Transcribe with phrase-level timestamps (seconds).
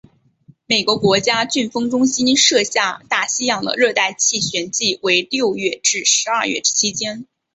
[0.65, 7.27] 美国国家飓风中心设下大西洋的热带气旋季为六月至十二月期间。